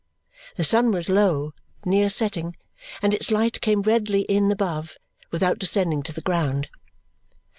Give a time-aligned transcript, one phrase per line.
[0.55, 1.53] The sun was low
[1.85, 2.55] near setting
[3.03, 4.97] and its light came redly in above,
[5.29, 6.69] without descending to the ground.